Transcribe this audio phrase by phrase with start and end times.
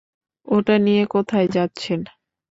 [0.47, 1.99] ওটা নিয়ে কোথায় যাচ্ছেন?